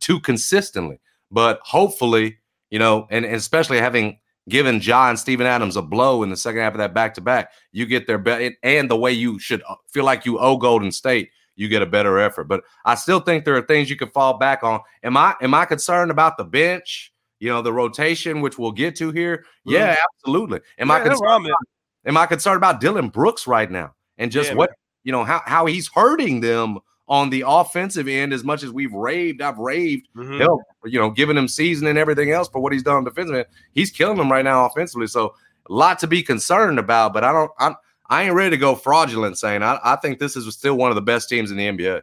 too 0.00 0.20
consistently. 0.20 1.00
But 1.30 1.60
hopefully, 1.62 2.38
you 2.70 2.78
know, 2.78 3.06
and, 3.10 3.24
and 3.24 3.34
especially 3.34 3.78
having 3.78 4.18
given 4.48 4.80
John 4.80 5.16
Steven 5.16 5.46
Adams 5.46 5.76
a 5.76 5.82
blow 5.82 6.22
in 6.22 6.30
the 6.30 6.36
second 6.36 6.60
half 6.60 6.74
of 6.74 6.78
that 6.78 6.94
back 6.94 7.14
to 7.14 7.20
back, 7.20 7.52
you 7.70 7.86
get 7.86 8.06
their 8.06 8.18
bet 8.18 8.54
and 8.62 8.90
the 8.90 8.96
way 8.96 9.12
you 9.12 9.38
should 9.38 9.62
uh, 9.68 9.76
feel 9.88 10.04
like 10.04 10.26
you 10.26 10.38
owe 10.38 10.56
Golden 10.56 10.92
State, 10.92 11.30
you 11.56 11.68
get 11.68 11.82
a 11.82 11.86
better 11.86 12.18
effort. 12.18 12.44
But 12.44 12.62
I 12.84 12.94
still 12.94 13.20
think 13.20 13.44
there 13.44 13.56
are 13.56 13.62
things 13.62 13.90
you 13.90 13.96
can 13.96 14.10
fall 14.10 14.38
back 14.38 14.62
on. 14.62 14.80
Am 15.02 15.16
I 15.16 15.34
am 15.40 15.54
I 15.54 15.64
concerned 15.64 16.10
about 16.10 16.36
the 16.36 16.44
bench? 16.44 17.12
You 17.40 17.48
know, 17.48 17.62
the 17.62 17.72
rotation, 17.72 18.40
which 18.40 18.58
we'll 18.58 18.72
get 18.72 18.94
to 18.96 19.10
here. 19.10 19.38
Mm-hmm. 19.38 19.72
Yeah, 19.72 19.96
absolutely. 20.14 20.60
Am 20.78 20.88
yeah, 20.88 20.94
I 20.94 21.00
concerned? 21.00 21.46
About, 21.46 21.58
am 22.06 22.16
I 22.16 22.26
concerned 22.26 22.56
about 22.56 22.80
Dillon 22.80 23.08
Brooks 23.08 23.46
right 23.46 23.70
now 23.70 23.94
and 24.18 24.30
just 24.30 24.50
yeah, 24.50 24.56
what 24.56 24.70
man. 24.70 24.76
you 25.04 25.12
know 25.12 25.24
how 25.24 25.42
how 25.44 25.66
he's 25.66 25.88
hurting 25.92 26.40
them 26.40 26.78
on 27.08 27.30
the 27.30 27.44
offensive 27.46 28.08
end 28.08 28.32
as 28.32 28.44
much 28.44 28.62
as 28.62 28.70
we've 28.70 28.92
raved. 28.92 29.42
I've 29.42 29.58
raved, 29.58 30.08
mm-hmm. 30.16 30.38
hell, 30.38 30.62
you 30.84 30.98
know, 30.98 31.10
giving 31.10 31.36
him 31.36 31.48
season 31.48 31.86
and 31.88 31.98
everything 31.98 32.30
else 32.30 32.48
for 32.48 32.60
what 32.60 32.72
he's 32.72 32.82
done 32.82 32.96
on 32.96 33.04
defensive. 33.04 33.44
He's 33.72 33.90
killing 33.90 34.16
them 34.16 34.32
right 34.32 34.44
now 34.44 34.64
offensively. 34.66 35.08
So 35.08 35.34
a 35.68 35.72
lot 35.72 35.98
to 35.98 36.06
be 36.06 36.22
concerned 36.22 36.78
about, 36.78 37.12
but 37.12 37.24
I 37.24 37.32
don't 37.32 37.50
I'm 37.58 37.74
I 38.12 38.24
ain't 38.24 38.34
ready 38.34 38.50
to 38.50 38.58
go 38.58 38.74
fraudulent 38.74 39.38
saying 39.38 39.62
I, 39.62 39.80
I 39.82 39.96
think 39.96 40.18
this 40.18 40.36
is 40.36 40.52
still 40.54 40.76
one 40.76 40.90
of 40.90 40.96
the 40.96 41.00
best 41.00 41.30
teams 41.30 41.50
in 41.50 41.56
the 41.56 41.66
NBA. 41.66 42.02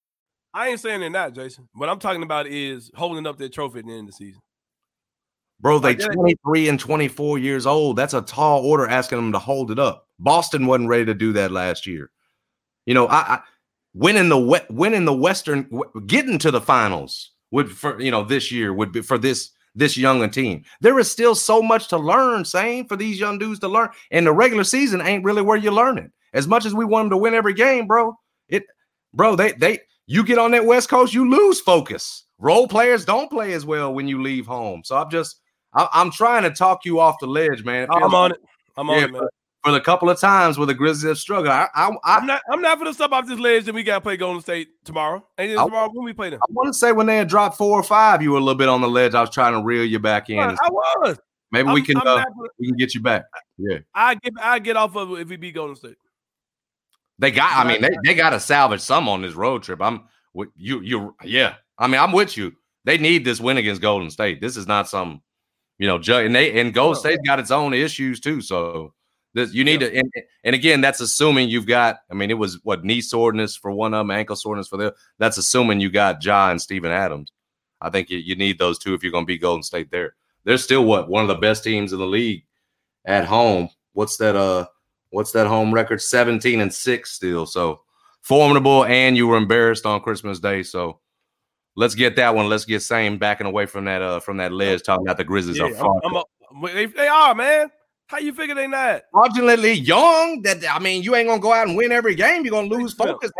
I 0.53 0.69
ain't 0.69 0.79
saying 0.79 0.99
they're 0.99 1.09
not, 1.09 1.33
Jason. 1.33 1.69
What 1.73 1.89
I'm 1.89 1.99
talking 1.99 2.23
about 2.23 2.47
is 2.47 2.91
holding 2.95 3.25
up 3.25 3.37
their 3.37 3.49
trophy 3.49 3.79
at 3.79 3.85
the 3.85 3.91
end 3.91 4.01
of 4.01 4.07
the 4.07 4.13
season. 4.13 4.41
Bro, 5.61 5.79
they 5.79 5.95
23 5.95 6.69
and 6.69 6.79
24 6.79 7.37
years 7.37 7.65
old. 7.67 7.95
That's 7.95 8.15
a 8.15 8.21
tall 8.21 8.65
order 8.65 8.87
asking 8.87 9.19
them 9.19 9.31
to 9.33 9.39
hold 9.39 9.69
it 9.71 9.77
up. 9.77 10.07
Boston 10.19 10.65
wasn't 10.65 10.89
ready 10.89 11.05
to 11.05 11.13
do 11.13 11.33
that 11.33 11.51
last 11.51 11.85
year. 11.85 12.09
You 12.85 12.95
know, 12.95 13.07
I, 13.07 13.35
I 13.35 13.41
winning 13.93 14.29
the 14.29 14.65
winning 14.69 15.05
the 15.05 15.13
Western, 15.13 15.69
getting 16.07 16.39
to 16.39 16.51
the 16.51 16.61
finals 16.61 17.31
would 17.51 17.71
for 17.71 18.01
you 18.01 18.11
know 18.11 18.23
this 18.23 18.51
year 18.51 18.73
would 18.73 18.91
be 18.91 19.01
for 19.01 19.17
this 19.17 19.51
this 19.75 19.97
young 19.97 20.27
team. 20.31 20.63
There 20.81 20.99
is 20.99 21.09
still 21.09 21.35
so 21.35 21.61
much 21.61 21.87
to 21.89 21.97
learn. 21.97 22.43
Same 22.43 22.87
for 22.87 22.95
these 22.95 23.19
young 23.19 23.37
dudes 23.37 23.59
to 23.59 23.67
learn, 23.67 23.89
and 24.09 24.25
the 24.25 24.33
regular 24.33 24.63
season 24.63 25.01
ain't 25.01 25.23
really 25.23 25.41
where 25.41 25.57
you're 25.57 25.71
learning. 25.71 26.11
As 26.33 26.47
much 26.47 26.65
as 26.65 26.73
we 26.73 26.85
want 26.85 27.05
them 27.05 27.09
to 27.11 27.17
win 27.17 27.33
every 27.33 27.53
game, 27.53 27.87
bro, 27.87 28.17
it, 28.47 28.63
bro, 29.13 29.35
they 29.35 29.51
they 29.51 29.79
you 30.11 30.25
get 30.25 30.37
on 30.37 30.51
that 30.51 30.65
West 30.65 30.89
Coast, 30.89 31.13
you 31.13 31.29
lose 31.29 31.61
focus. 31.61 32.25
Role 32.37 32.67
players 32.67 33.05
don't 33.05 33.29
play 33.29 33.53
as 33.53 33.65
well 33.65 33.93
when 33.93 34.09
you 34.09 34.21
leave 34.21 34.45
home. 34.45 34.81
So 34.83 34.97
I'm 34.97 35.09
just, 35.09 35.39
I, 35.73 35.87
am 35.93 36.11
trying 36.11 36.43
to 36.43 36.51
talk 36.51 36.83
you 36.83 36.99
off 36.99 37.15
the 37.21 37.27
ledge, 37.27 37.63
man. 37.63 37.87
I'm 37.89 38.13
on 38.13 38.31
it. 38.31 38.41
I'm 38.75 38.89
on 38.89 39.03
it, 39.03 39.11
man. 39.11 39.21
For, 39.63 39.71
the 39.71 39.79
couple 39.79 40.09
of 40.09 40.19
times 40.19 40.57
where 40.57 40.65
the 40.65 40.73
Grizzlies 40.73 41.07
have 41.07 41.17
struggled, 41.17 41.49
I, 41.49 41.67
I, 41.75 41.91
I, 42.03 42.17
am 42.17 42.25
not. 42.25 42.41
I'm 42.51 42.61
not 42.61 42.79
for 42.79 42.85
the 42.85 42.93
stuff 42.93 43.11
off 43.11 43.27
this 43.27 43.39
ledge. 43.39 43.65
That 43.65 43.75
we 43.75 43.83
got 43.83 43.95
to 43.95 44.01
play 44.01 44.17
Golden 44.17 44.41
State 44.41 44.69
tomorrow. 44.83 45.25
And 45.37 45.51
tomorrow 45.51 45.89
when 45.93 46.03
we 46.03 46.13
play 46.13 46.31
them. 46.31 46.39
I 46.43 46.51
want 46.51 46.67
to 46.67 46.73
say 46.73 46.91
when 46.91 47.05
they 47.05 47.17
had 47.17 47.29
dropped 47.29 47.57
four 47.57 47.79
or 47.79 47.83
five, 47.83 48.21
you 48.21 48.31
were 48.31 48.37
a 48.37 48.41
little 48.41 48.57
bit 48.57 48.69
on 48.69 48.81
the 48.81 48.89
ledge. 48.89 49.13
I 49.13 49.21
was 49.21 49.29
trying 49.29 49.53
to 49.53 49.63
reel 49.63 49.85
you 49.85 49.99
back 49.99 50.29
in. 50.29 50.39
I 50.39 50.55
was. 50.69 51.17
Maybe 51.51 51.69
I'm, 51.69 51.73
we 51.73 51.83
can 51.83 51.97
uh, 51.97 52.23
we 52.59 52.67
can 52.67 52.75
get 52.75 52.95
you 52.95 53.01
back. 53.01 53.25
Yeah. 53.57 53.79
I 53.93 54.15
get 54.15 54.33
I 54.41 54.59
get 54.59 54.77
off 54.77 54.95
of 54.95 55.11
it 55.11 55.21
if 55.21 55.29
we 55.29 55.37
beat 55.37 55.53
Golden 55.53 55.75
State. 55.75 55.97
They 57.21 57.29
got. 57.29 57.65
I 57.65 57.69
mean, 57.69 57.81
they, 57.81 57.91
they 58.03 58.15
got 58.15 58.31
to 58.31 58.39
salvage 58.39 58.81
some 58.81 59.07
on 59.07 59.21
this 59.21 59.35
road 59.35 59.61
trip. 59.61 59.79
I'm 59.79 60.05
with 60.33 60.49
you 60.55 60.81
you 60.81 61.15
yeah. 61.23 61.53
I 61.77 61.87
mean, 61.87 62.01
I'm 62.01 62.11
with 62.11 62.35
you. 62.35 62.53
They 62.83 62.97
need 62.97 63.23
this 63.23 63.39
win 63.39 63.57
against 63.57 63.81
Golden 63.81 64.09
State. 64.09 64.41
This 64.41 64.57
is 64.57 64.67
not 64.67 64.89
some, 64.89 65.21
You 65.77 65.87
know, 65.87 65.97
and 65.97 66.35
they 66.35 66.59
and 66.59 66.73
Gold 66.73 66.97
State's 66.97 67.21
got 67.25 67.39
its 67.39 67.51
own 67.51 67.75
issues 67.75 68.19
too. 68.19 68.41
So 68.41 68.95
this, 69.35 69.53
you 69.53 69.63
need 69.63 69.81
yeah. 69.81 69.89
to, 69.89 69.97
and, 69.97 70.11
and, 70.43 70.55
again, 70.55 70.81
that's 70.81 70.99
assuming 70.99 71.47
you've 71.47 71.67
got. 71.67 71.99
I 72.09 72.15
mean, 72.15 72.31
it 72.31 72.39
was 72.39 72.59
what 72.63 72.83
knee 72.83 73.01
soreness 73.01 73.55
for 73.55 73.71
one 73.71 73.93
of 73.93 73.99
them, 73.99 74.11
ankle 74.11 74.35
soreness 74.35 74.67
for 74.67 74.77
the. 74.77 74.95
That's 75.19 75.37
assuming 75.37 75.79
you 75.79 75.91
got 75.91 76.21
John 76.21 76.51
and 76.51 76.61
Steven 76.61 76.91
Adams. 76.91 77.31
I 77.79 77.91
think 77.91 78.09
you, 78.09 78.17
you 78.17 78.35
need 78.35 78.57
those 78.57 78.79
two 78.79 78.95
if 78.95 79.03
you're 79.03 79.11
going 79.11 79.25
to 79.25 79.27
beat 79.27 79.41
Golden 79.41 79.63
State 79.63 79.91
there. 79.91 80.15
They're 80.43 80.57
still 80.57 80.85
what 80.85 81.07
one 81.07 81.21
of 81.21 81.27
the 81.27 81.35
best 81.35 81.63
teams 81.63 81.93
in 81.93 81.99
the 81.99 82.05
league 82.07 82.45
at 83.05 83.25
home. 83.25 83.69
What's 83.93 84.17
that? 84.17 84.35
Uh, 84.35 84.65
what's 85.11 85.31
that 85.33 85.47
home 85.47 85.73
record? 85.73 86.01
17 86.01 86.59
and 86.59 86.73
six 86.73 87.11
still. 87.11 87.45
So 87.45 87.81
formidable, 88.21 88.85
and 88.85 89.15
you 89.15 89.27
were 89.27 89.37
embarrassed 89.37 89.85
on 89.85 90.01
Christmas 90.01 90.39
Day. 90.39 90.63
So 90.63 90.99
let's 91.75 91.95
get 91.95 92.15
that 92.15 92.35
one. 92.35 92.49
Let's 92.49 92.65
get 92.65 92.81
Sain 92.81 93.17
backing 93.17 93.47
away 93.47 93.65
from 93.67 93.85
that 93.85 94.01
uh 94.01 94.19
from 94.19 94.37
that 94.37 94.51
ledge 94.51 94.83
talking 94.83 95.05
about 95.05 95.17
the 95.17 95.23
Grizzlies 95.23 95.57
yeah, 95.57 95.65
are. 95.65 96.01
I'm, 96.03 96.15
I'm 96.15 96.15
a, 96.15 96.73
they, 96.73 96.85
they 96.87 97.07
are, 97.07 97.35
man. 97.35 97.69
How 98.07 98.17
you 98.17 98.33
figure 98.33 98.55
they 98.55 98.67
not? 98.67 99.03
Fraudulently 99.11 99.73
young. 99.73 100.41
That 100.41 100.63
I 100.69 100.79
mean, 100.79 101.03
you 101.03 101.15
ain't 101.15 101.29
gonna 101.29 101.41
go 101.41 101.53
out 101.53 101.67
and 101.67 101.77
win 101.77 101.91
every 101.91 102.15
game. 102.15 102.43
You're 102.43 102.51
gonna 102.51 102.67
lose 102.67 102.93
focus. 102.93 103.31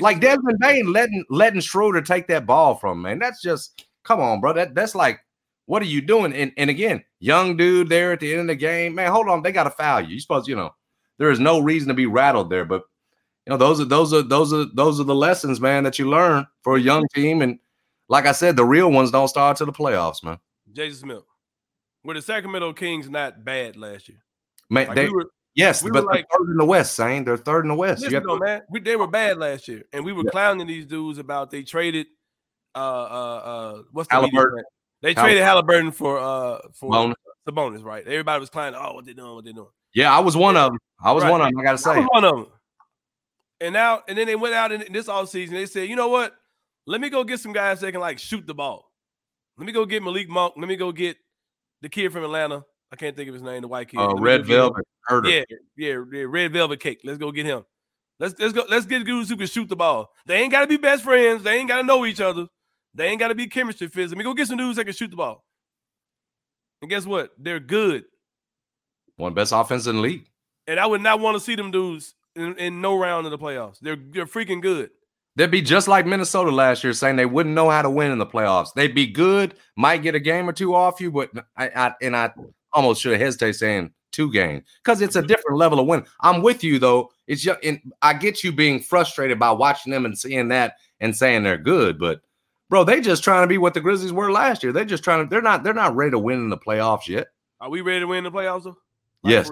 like 0.00 0.20
Desmond 0.20 0.58
Bane 0.60 0.92
letting 0.92 1.24
letting 1.30 1.60
Schroeder 1.60 2.02
take 2.02 2.26
that 2.28 2.46
ball 2.46 2.74
from 2.74 3.02
man. 3.02 3.18
That's 3.18 3.40
just 3.40 3.84
come 4.04 4.20
on, 4.20 4.40
bro. 4.40 4.54
That 4.54 4.74
that's 4.74 4.94
like, 4.94 5.20
what 5.66 5.82
are 5.82 5.86
you 5.86 6.00
doing? 6.00 6.32
And 6.32 6.52
and 6.56 6.68
again, 6.68 7.04
young 7.20 7.56
dude 7.56 7.88
there 7.88 8.12
at 8.12 8.20
the 8.20 8.32
end 8.32 8.42
of 8.42 8.46
the 8.48 8.56
game, 8.56 8.96
man. 8.96 9.12
Hold 9.12 9.28
on, 9.28 9.42
they 9.42 9.52
got 9.52 9.64
to 9.64 9.70
foul 9.70 10.00
you. 10.00 10.14
You 10.14 10.20
supposed, 10.20 10.48
you 10.48 10.56
know, 10.56 10.74
there 11.18 11.30
is 11.30 11.40
no 11.40 11.60
reason 11.60 11.88
to 11.88 11.94
be 11.94 12.06
rattled 12.06 12.50
there. 12.50 12.64
But 12.64 12.82
you 13.46 13.50
know, 13.50 13.56
those 13.56 13.80
are 13.80 13.84
those 13.84 14.12
are 14.12 14.22
those 14.22 14.52
are 14.52 14.66
those 14.74 15.00
are 15.00 15.04
the 15.04 15.14
lessons, 15.14 15.60
man, 15.60 15.84
that 15.84 15.98
you 15.98 16.08
learn 16.08 16.46
for 16.62 16.76
a 16.76 16.80
young 16.80 17.06
team. 17.14 17.42
And 17.42 17.58
like 18.08 18.26
I 18.26 18.32
said, 18.32 18.56
the 18.56 18.64
real 18.64 18.90
ones 18.90 19.10
don't 19.10 19.28
start 19.28 19.56
to 19.58 19.64
the 19.64 19.72
playoffs, 19.72 20.22
man. 20.22 20.38
Jason 20.72 21.00
Smith. 21.00 21.22
Were 22.04 22.14
the 22.14 22.22
Sacramento 22.22 22.72
Kings 22.72 23.08
not 23.08 23.44
bad 23.44 23.76
last 23.76 24.08
year? 24.08 24.18
Man, 24.68 24.88
like 24.88 24.96
they, 24.96 25.04
we 25.04 25.12
were, 25.12 25.30
we 25.56 25.90
but 25.90 26.04
like, 26.04 26.26
third 26.32 26.50
in 26.50 26.56
the 26.56 26.64
West, 26.64 26.96
saying 26.96 27.24
they're 27.24 27.36
third 27.36 27.64
in 27.64 27.68
the 27.68 27.74
West. 27.74 28.02
Listen, 28.02 28.22
though, 28.26 28.38
man, 28.38 28.62
we, 28.70 28.80
they 28.80 28.96
were 28.96 29.06
bad 29.06 29.38
last 29.38 29.68
year, 29.68 29.84
and 29.92 30.04
we 30.04 30.12
were 30.12 30.24
yeah. 30.24 30.30
clowning 30.30 30.66
these 30.66 30.86
dudes 30.86 31.18
about 31.18 31.50
they 31.50 31.62
traded. 31.62 32.06
Uh, 32.74 32.78
uh, 32.78 33.36
uh, 33.44 33.82
what's 33.92 34.08
the 34.08 34.14
Halliburton? 34.14 34.64
They 35.02 35.14
traded 35.14 35.42
Halliburton 35.42 35.92
for 35.92 36.18
uh 36.18 36.58
for 36.74 36.90
Sabonis. 36.90 37.14
Sabonis, 37.46 37.84
right? 37.84 38.06
Everybody 38.06 38.40
was 38.40 38.50
clowning. 38.50 38.80
Oh, 38.82 38.94
what 38.94 39.04
they 39.04 39.12
doing? 39.12 39.34
What 39.34 39.44
they 39.44 39.52
doing? 39.52 39.68
Yeah, 39.94 40.14
I 40.14 40.20
was 40.20 40.36
one 40.36 40.56
of 40.56 40.70
them. 40.70 40.78
I 41.02 41.12
was 41.12 41.24
right. 41.24 41.30
one 41.30 41.40
of 41.40 41.48
them. 41.48 41.58
I 41.58 41.62
gotta 41.62 41.78
say, 41.78 41.90
I 41.92 41.98
was 41.98 42.08
one 42.12 42.24
of 42.24 42.36
them. 42.36 42.46
And 43.60 43.72
now, 43.72 44.02
and 44.08 44.18
then 44.18 44.26
they 44.26 44.36
went 44.36 44.54
out 44.54 44.72
in, 44.72 44.92
this 44.92 45.08
all 45.08 45.26
season. 45.26 45.54
They 45.54 45.66
said, 45.66 45.88
you 45.88 45.96
know 45.96 46.08
what? 46.08 46.34
Let 46.86 47.00
me 47.00 47.10
go 47.10 47.22
get 47.24 47.40
some 47.40 47.52
guys 47.52 47.80
that 47.80 47.92
can 47.92 48.00
like 48.00 48.18
shoot 48.18 48.46
the 48.46 48.54
ball. 48.54 48.90
Let 49.56 49.66
me 49.66 49.72
go 49.72 49.84
get 49.86 50.02
Malik 50.02 50.28
Monk. 50.28 50.54
Let 50.56 50.68
me 50.68 50.76
go 50.76 50.90
get 50.90 51.16
the 51.80 51.88
kid 51.88 52.12
from 52.12 52.24
Atlanta. 52.24 52.64
I 52.90 52.96
can't 52.96 53.16
think 53.16 53.28
of 53.28 53.34
his 53.34 53.42
name, 53.42 53.62
the 53.62 53.68
white 53.68 53.88
kid. 53.88 54.00
Uh, 54.00 54.14
Red 54.16 54.46
Velvet. 54.46 54.84
Yeah, 55.24 55.44
yeah, 55.76 55.96
yeah, 56.12 56.24
Red 56.26 56.52
Velvet 56.52 56.80
Cake. 56.80 57.00
Let's 57.04 57.18
go 57.18 57.30
get 57.32 57.46
him. 57.46 57.64
Let's 58.18 58.38
let's 58.38 58.52
go. 58.52 58.64
Let's 58.68 58.86
get 58.86 59.04
dudes 59.04 59.28
who 59.28 59.36
can 59.36 59.46
shoot 59.46 59.68
the 59.68 59.76
ball. 59.76 60.10
They 60.26 60.36
ain't 60.36 60.52
got 60.52 60.60
to 60.60 60.66
be 60.66 60.76
best 60.76 61.02
friends. 61.02 61.42
They 61.42 61.56
ain't 61.56 61.68
got 61.68 61.78
to 61.78 61.82
know 61.82 62.04
each 62.06 62.20
other. 62.20 62.46
They 62.94 63.06
ain't 63.06 63.18
got 63.18 63.28
to 63.28 63.34
be 63.34 63.46
chemistry 63.46 63.88
fits. 63.88 64.12
Let 64.12 64.18
me 64.18 64.24
go 64.24 64.34
get 64.34 64.48
some 64.48 64.58
dudes 64.58 64.76
that 64.76 64.84
can 64.84 64.94
shoot 64.94 65.10
the 65.10 65.16
ball. 65.16 65.44
And 66.80 66.90
guess 66.90 67.06
what? 67.06 67.30
They're 67.38 67.60
good. 67.60 68.04
One 69.22 69.34
best 69.34 69.52
offense 69.52 69.86
in 69.86 69.96
the 69.96 70.02
league. 70.02 70.26
And 70.66 70.78
I 70.78 70.86
would 70.86 71.00
not 71.00 71.20
want 71.20 71.36
to 71.36 71.40
see 71.40 71.54
them 71.54 71.70
dudes 71.70 72.14
in, 72.36 72.56
in 72.56 72.80
no 72.80 72.98
round 72.98 73.26
of 73.26 73.30
the 73.30 73.38
playoffs. 73.38 73.78
They're 73.80 73.96
they're 73.96 74.26
freaking 74.26 74.60
good. 74.60 74.90
They'd 75.36 75.50
be 75.50 75.62
just 75.62 75.88
like 75.88 76.06
Minnesota 76.06 76.50
last 76.50 76.84
year, 76.84 76.92
saying 76.92 77.16
they 77.16 77.24
wouldn't 77.26 77.54
know 77.54 77.70
how 77.70 77.80
to 77.80 77.88
win 77.88 78.10
in 78.10 78.18
the 78.18 78.26
playoffs. 78.26 78.74
They'd 78.74 78.94
be 78.94 79.06
good, 79.06 79.54
might 79.76 80.02
get 80.02 80.14
a 80.14 80.20
game 80.20 80.48
or 80.48 80.52
two 80.52 80.74
off 80.74 81.00
you, 81.00 81.10
but 81.10 81.30
I, 81.56 81.68
I 81.68 81.94
and 82.02 82.14
I 82.14 82.32
almost 82.72 83.00
should 83.00 83.12
have 83.12 83.20
hesitate 83.20 83.52
saying 83.52 83.92
two 84.10 84.30
games 84.30 84.64
because 84.84 85.00
it's 85.00 85.16
a 85.16 85.20
mm-hmm. 85.20 85.28
different 85.28 85.56
level 85.58 85.80
of 85.80 85.86
win. 85.86 86.04
I'm 86.20 86.42
with 86.42 86.62
you 86.62 86.78
though. 86.78 87.10
It's 87.26 87.42
just, 87.42 87.60
and 87.64 87.80
I 88.02 88.12
get 88.12 88.44
you 88.44 88.52
being 88.52 88.80
frustrated 88.80 89.38
by 89.38 89.52
watching 89.52 89.92
them 89.92 90.04
and 90.04 90.18
seeing 90.18 90.48
that 90.48 90.76
and 91.00 91.16
saying 91.16 91.44
they're 91.44 91.56
good, 91.56 91.98
but 91.98 92.20
bro, 92.68 92.84
they 92.84 93.00
just 93.00 93.22
trying 93.22 93.42
to 93.44 93.48
be 93.48 93.58
what 93.58 93.74
the 93.74 93.80
Grizzlies 93.80 94.12
were 94.12 94.32
last 94.32 94.62
year. 94.62 94.72
They're 94.72 94.84
just 94.84 95.04
trying 95.04 95.24
to. 95.24 95.30
They're 95.30 95.42
not. 95.42 95.62
They're 95.62 95.74
not 95.74 95.94
ready 95.94 96.10
to 96.10 96.18
win 96.18 96.40
in 96.40 96.50
the 96.50 96.58
playoffs 96.58 97.06
yet. 97.06 97.28
Are 97.60 97.70
we 97.70 97.80
ready 97.80 98.00
to 98.00 98.06
win 98.06 98.24
the 98.24 98.30
playoffs? 98.30 98.64
Though? 98.64 98.76
Yes, 99.24 99.50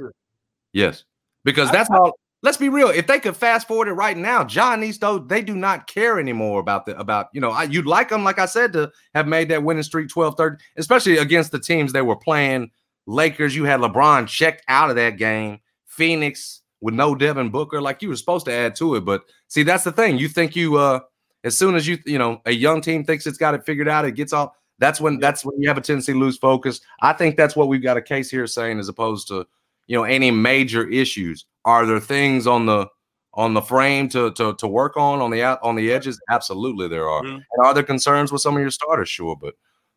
yes, 0.72 1.04
because 1.44 1.70
that's 1.70 1.90
all 1.90 2.12
let's 2.42 2.56
be 2.56 2.68
real. 2.68 2.88
If 2.88 3.06
they 3.06 3.20
could 3.20 3.36
fast 3.36 3.68
forward 3.68 3.88
it 3.88 3.92
right 3.92 4.16
now, 4.16 4.44
John 4.44 4.80
those. 4.80 5.26
They 5.26 5.42
do 5.42 5.54
not 5.54 5.86
care 5.86 6.18
anymore 6.18 6.60
about 6.60 6.86
the 6.86 6.98
about 6.98 7.28
you 7.32 7.40
know. 7.40 7.50
I, 7.50 7.64
you'd 7.64 7.86
like 7.86 8.08
them, 8.08 8.24
like 8.24 8.38
I 8.38 8.46
said, 8.46 8.72
to 8.74 8.90
have 9.14 9.26
made 9.26 9.48
that 9.48 9.62
winning 9.62 9.82
streak 9.82 10.08
12, 10.08 10.36
30, 10.36 10.56
especially 10.76 11.18
against 11.18 11.52
the 11.52 11.60
teams 11.60 11.92
they 11.92 12.02
were 12.02 12.16
playing. 12.16 12.70
Lakers, 13.06 13.56
you 13.56 13.64
had 13.64 13.80
LeBron 13.80 14.28
checked 14.28 14.62
out 14.68 14.90
of 14.90 14.96
that 14.96 15.16
game. 15.16 15.60
Phoenix 15.86 16.62
with 16.80 16.94
no 16.94 17.14
Devin 17.14 17.50
Booker, 17.50 17.80
like 17.80 18.00
you 18.02 18.08
were 18.08 18.16
supposed 18.16 18.46
to 18.46 18.52
add 18.52 18.74
to 18.76 18.94
it. 18.94 19.04
But 19.04 19.22
see, 19.48 19.62
that's 19.62 19.84
the 19.84 19.92
thing. 19.92 20.18
You 20.18 20.28
think 20.28 20.56
you 20.56 20.76
uh 20.76 21.00
as 21.44 21.56
soon 21.56 21.74
as 21.74 21.86
you 21.86 21.98
you 22.06 22.18
know 22.18 22.40
a 22.46 22.52
young 22.52 22.80
team 22.80 23.04
thinks 23.04 23.26
it's 23.26 23.38
got 23.38 23.54
it 23.54 23.66
figured 23.66 23.88
out, 23.88 24.04
it 24.04 24.12
gets 24.12 24.32
off. 24.32 24.52
That's 24.78 25.00
when 25.00 25.18
that's 25.18 25.44
when 25.44 25.60
you 25.60 25.68
have 25.68 25.76
a 25.76 25.82
tendency 25.82 26.12
to 26.12 26.18
lose 26.18 26.38
focus. 26.38 26.80
I 27.02 27.12
think 27.12 27.36
that's 27.36 27.54
what 27.54 27.68
we've 27.68 27.82
got 27.82 27.98
a 27.98 28.02
case 28.02 28.30
here 28.30 28.46
saying, 28.46 28.78
as 28.78 28.88
opposed 28.88 29.28
to 29.28 29.46
you 29.90 29.96
know 29.96 30.04
any 30.04 30.30
major 30.30 30.88
issues. 30.88 31.46
Are 31.64 31.84
there 31.84 31.98
things 31.98 32.46
on 32.46 32.64
the 32.64 32.86
on 33.34 33.54
the 33.54 33.60
frame 33.60 34.08
to 34.10 34.30
to 34.34 34.54
to 34.54 34.68
work 34.68 34.96
on 34.96 35.20
on 35.20 35.32
the 35.32 35.42
out 35.42 35.58
on 35.64 35.74
the 35.74 35.92
edges? 35.92 36.20
Absolutely, 36.30 36.86
there 36.86 37.08
are. 37.08 37.22
Mm-hmm. 37.22 37.34
And 37.34 37.66
are 37.66 37.74
there 37.74 37.82
concerns 37.82 38.30
with 38.30 38.40
some 38.40 38.54
of 38.54 38.60
your 38.60 38.70
starters? 38.70 39.08
Sure, 39.08 39.34
but 39.34 39.54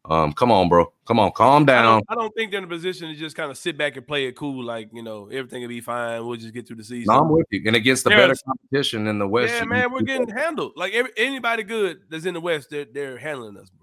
um, 0.09 0.33
come 0.33 0.51
on, 0.51 0.67
bro, 0.67 0.91
come 1.05 1.19
on, 1.19 1.31
calm 1.31 1.65
down. 1.65 1.85
I 1.85 1.91
don't, 1.91 2.05
I 2.09 2.15
don't 2.15 2.33
think 2.35 2.49
they're 2.49 2.57
in 2.57 2.63
a 2.63 2.67
position 2.67 3.07
to 3.07 3.15
just 3.15 3.35
kind 3.35 3.51
of 3.51 3.57
sit 3.57 3.77
back 3.77 3.95
and 3.95 4.05
play 4.05 4.25
it 4.25 4.35
cool, 4.35 4.63
like 4.63 4.89
you 4.93 5.03
know 5.03 5.27
everything 5.27 5.61
will 5.61 5.69
be 5.69 5.79
fine. 5.79 6.25
We'll 6.25 6.37
just 6.37 6.55
get 6.55 6.67
through 6.67 6.77
the 6.77 6.83
season. 6.83 7.13
No, 7.13 7.19
I'm 7.19 7.29
with 7.29 7.45
you. 7.51 7.61
And 7.67 7.75
against 7.75 8.03
the 8.03 8.09
better 8.09 8.33
competition 8.47 9.05
in 9.05 9.19
the 9.19 9.27
West, 9.27 9.53
yeah, 9.53 9.63
man, 9.63 9.91
we're 9.93 10.01
getting 10.01 10.27
handled. 10.27 10.71
Like 10.75 10.93
every, 10.93 11.11
anybody 11.17 11.61
good 11.61 11.99
that's 12.09 12.25
in 12.25 12.33
the 12.33 12.41
West, 12.41 12.71
they're 12.71 12.87
they're 12.91 13.19
handling 13.19 13.57
us, 13.57 13.69
bro. 13.69 13.82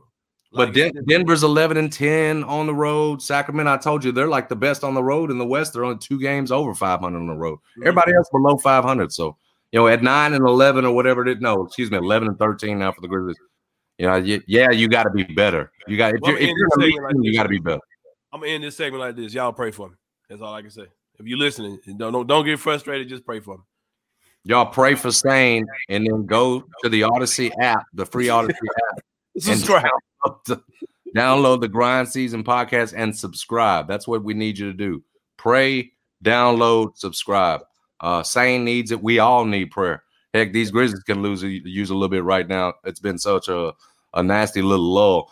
But 0.53 0.75
Den- 0.75 0.93
Denver's 1.07 1.45
11 1.45 1.77
and 1.77 1.93
10 1.93 2.43
on 2.43 2.67
the 2.67 2.75
road. 2.75 3.23
Sacramento, 3.23 3.73
I 3.73 3.77
told 3.77 4.05
you, 4.05 4.11
they're 4.11 4.29
like 4.29 4.49
the 4.49 4.57
best 4.57 4.83
on 4.83 4.95
the 4.95 5.03
road 5.03 5.31
in 5.31 5.39
the 5.39 5.47
West. 5.47 5.73
They're 5.73 5.85
only 5.85 5.99
two 5.99 6.19
games 6.19 6.51
over 6.51 6.75
500 6.75 7.17
on 7.17 7.27
the 7.27 7.35
road. 7.35 7.59
Mm-hmm. 7.59 7.83
Everybody 7.83 8.15
else 8.15 8.29
below 8.31 8.57
500. 8.57 9.13
So, 9.13 9.37
you 9.71 9.79
know, 9.79 9.87
at 9.87 10.03
9 10.03 10.33
and 10.33 10.45
11 10.45 10.85
or 10.85 10.93
whatever 10.93 11.23
it 11.23 11.37
is, 11.37 11.41
no, 11.41 11.65
excuse 11.65 11.91
me, 11.91 11.99
11 11.99 12.29
and 12.29 12.39
13 12.39 12.81
now 12.81 12.91
for 12.91 13.01
the 13.01 13.07
Grizzlies. 13.07 13.37
You 13.99 14.07
know, 14.07 14.17
you, 14.17 14.43
yeah, 14.49 14.71
you 14.71 14.89
got 14.89 15.05
to 15.05 15.11
be 15.11 15.25
better. 15.25 15.71
You 15.87 15.97
got 15.97 16.15
if 16.15 16.21
well, 16.23 16.33
you're, 16.33 16.41
if 16.41 16.49
you're 16.49 17.07
like 17.07 17.15
you 17.21 17.37
got 17.37 17.45
to 17.45 17.49
be 17.49 17.59
better. 17.59 17.81
I'm 18.33 18.41
gonna 18.41 18.53
end 18.53 18.65
this 18.65 18.77
segment 18.77 19.01
like 19.01 19.15
this. 19.15 19.35
Y'all 19.35 19.53
pray 19.53 19.71
for 19.73 19.89
me. 19.89 19.97
That's 20.29 20.41
all 20.41 20.55
I 20.55 20.63
can 20.63 20.71
say. 20.71 20.87
If 21.19 21.27
you're 21.27 21.39
listening, 21.39 21.79
don't 21.99 22.13
don't, 22.13 22.27
don't 22.27 22.45
get 22.47 22.59
frustrated. 22.59 23.09
Just 23.09 23.27
pray 23.27 23.41
for 23.41 23.59
me. 23.59 23.65
Y'all 24.45 24.67
pray 24.67 24.95
for 24.95 25.13
Sain, 25.13 25.67
and 25.91 26.07
then 26.07 26.25
go 26.25 26.65
to 26.83 26.89
the 26.89 27.03
Audacy 27.03 27.51
app, 27.61 27.85
the 27.93 28.07
free 28.07 28.29
Audacy 28.29 28.53
app, 28.53 29.05
and 29.49 29.61
download 30.25 30.63
Download 31.17 31.61
the 31.61 31.69
Grind 31.69 32.09
Season 32.09 32.45
podcast 32.45 32.95
and 32.97 33.17
subscribe. 33.17 33.89
That's 33.89 34.07
what 34.07 34.23
we 34.23 34.33
need 34.35 34.59
you 34.59 34.67
to 34.71 34.77
do. 34.77 35.03
Pray, 35.37 35.93
download, 36.25 36.97
subscribe. 36.97 37.63
Uh, 38.01 38.23
Sain 38.23 38.65
needs 38.65 38.93
it. 38.93 39.03
We 39.03 39.19
all 39.19 39.45
need 39.45 39.73
prayer. 39.73 40.05
Heck, 40.33 40.53
these 40.53 40.71
Grizzlies 40.71 41.03
can 41.03 41.23
lose 41.23 41.43
use 41.43 41.91
a 41.91 41.95
little 41.95 42.09
bit 42.09 42.23
right 42.23 42.47
now. 42.47 42.75
It's 42.85 43.01
been 43.01 43.19
such 43.19 43.49
a, 43.49 43.73
a 44.15 44.23
nasty 44.23 44.63
little 44.63 44.85
lull. 44.85 45.29